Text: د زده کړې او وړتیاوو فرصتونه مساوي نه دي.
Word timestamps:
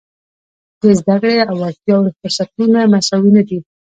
د 0.79 0.81
زده 0.99 1.15
کړې 1.21 1.35
او 1.49 1.55
وړتیاوو 1.61 2.15
فرصتونه 2.19 2.79
مساوي 2.93 3.31
نه 3.37 3.43
دي. 3.47 3.59